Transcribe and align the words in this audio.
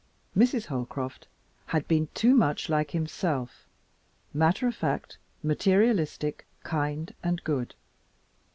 Mrs. 0.35 0.65
Holcroft 0.65 1.27
had 1.67 1.87
been 1.87 2.07
too 2.15 2.33
much 2.33 2.69
like 2.69 2.89
himself, 2.89 3.67
matter 4.33 4.65
of 4.65 4.73
fact, 4.73 5.19
materialistic, 5.43 6.47
kind, 6.63 7.13
and 7.23 7.43
good. 7.43 7.75